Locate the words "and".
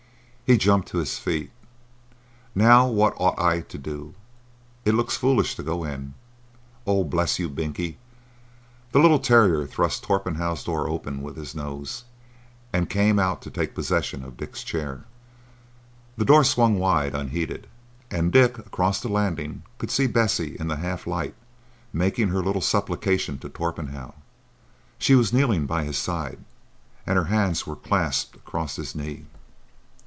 12.73-12.89, 18.11-18.29, 27.07-27.15